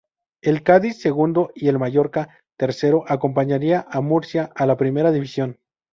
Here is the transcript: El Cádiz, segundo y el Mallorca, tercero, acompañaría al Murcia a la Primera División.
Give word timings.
El 0.41 0.63
Cádiz, 0.63 0.99
segundo 0.99 1.51
y 1.53 1.67
el 1.67 1.77
Mallorca, 1.77 2.29
tercero, 2.57 3.03
acompañaría 3.07 3.81
al 3.81 4.01
Murcia 4.01 4.51
a 4.55 4.65
la 4.65 4.75
Primera 4.75 5.11
División. 5.11 5.59